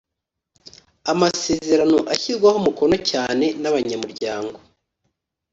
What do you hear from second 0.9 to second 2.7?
amasezerano ashyirwaho